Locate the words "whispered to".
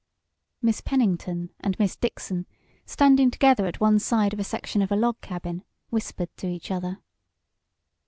5.91-6.47